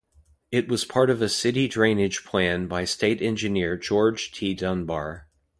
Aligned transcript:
It 0.51 0.67
was 0.67 0.83
part 0.83 1.11
of 1.11 1.21
a 1.21 1.29
city 1.29 1.67
drainage 1.67 2.23
plan 2.25 2.65
by 2.65 2.85
state 2.85 3.21
engineer 3.21 3.77
George 3.77 4.31
T. 4.31 4.55
Dunbar. 4.55 5.27